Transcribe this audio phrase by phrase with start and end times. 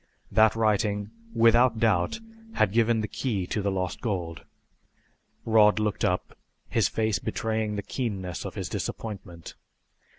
[0.31, 2.19] That writing, without doubt,
[2.53, 4.43] had given the key to the lost gold.
[5.45, 6.35] Rod looked up,
[6.67, 9.53] his face betraying the keenness of his disappointment.